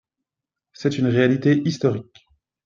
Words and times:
C’est 0.73 0.97
une 0.97 1.05
réalité 1.05 1.61
historique 1.63 2.25